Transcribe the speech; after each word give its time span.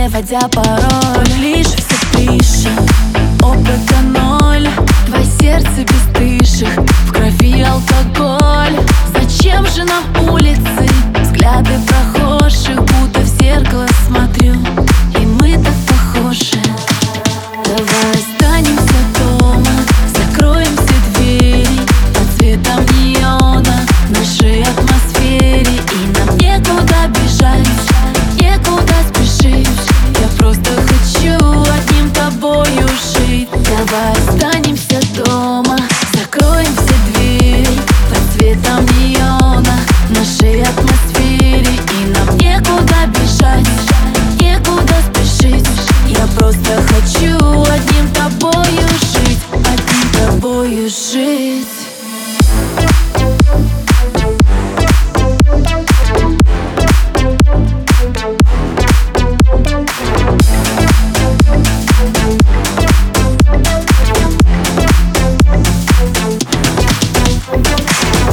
не 0.00 0.08
вводя 0.08 0.48
пароль 0.48 1.28
Лишь 1.40 1.66
все 1.66 1.96
тыша, 2.12 2.70
опыта 3.42 4.00
ноль 4.02 4.68
Твое 5.06 5.24
сердце 5.24 5.84
без 5.84 6.04
тышек, 6.14 6.68
в 7.06 7.12
крови 7.12 7.62
алкоголь. 7.62 8.78
Зачем 9.14 9.66
же 9.66 9.84
нам 9.84 10.32
улицы, 10.32 10.88
взгляды 11.20 11.72
проходят? 11.86 12.19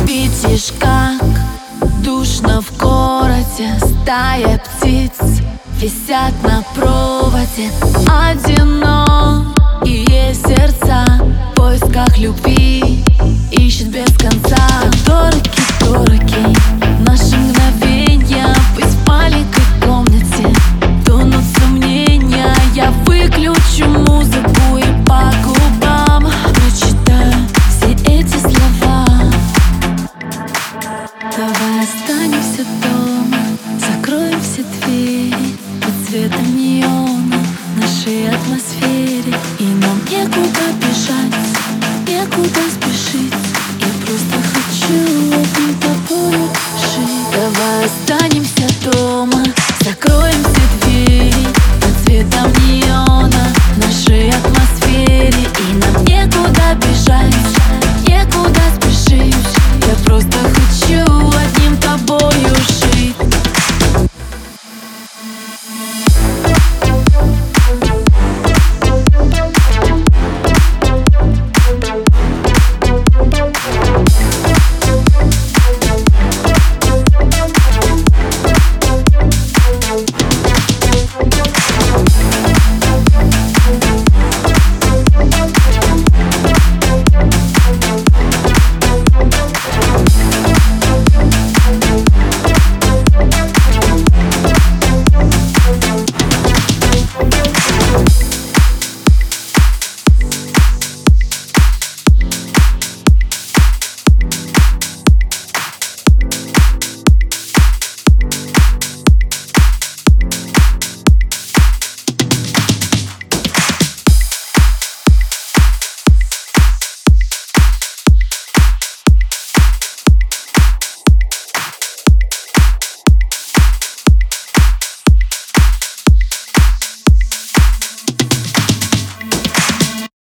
Видишь, 0.07 0.71
как 0.79 1.21
душно 2.01 2.61
в 2.61 2.77
городе 2.77 3.77
Стая 3.77 4.57
птиц 4.59 5.41
висят 5.81 6.33
на 6.43 6.63
проводе. 6.73 7.69
Одинокие 8.07 9.43
сердца 10.33 11.05
в 11.51 11.55
поисках 11.55 12.17
любви 12.17 13.03
Ищет 13.51 13.89
без 13.89 14.17
конца. 14.17 14.65
Которые 15.05 15.46
атмосфере 38.47 39.33
И 39.59 39.63
нам 39.63 39.99
некуда 40.09 40.71
бежать, 40.79 41.37
некуда 42.07 42.61
спешить 42.71 43.33
Я 43.79 44.05
просто 44.05 44.37
хочу 44.53 45.36